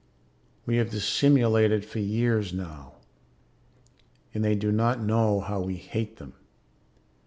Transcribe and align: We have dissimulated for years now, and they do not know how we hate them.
We 0.65 0.77
have 0.77 0.89
dissimulated 0.89 1.85
for 1.85 1.99
years 1.99 2.53
now, 2.53 2.95
and 4.33 4.43
they 4.43 4.55
do 4.55 4.71
not 4.71 4.99
know 4.99 5.41
how 5.41 5.61
we 5.61 5.75
hate 5.75 6.17
them. 6.17 6.33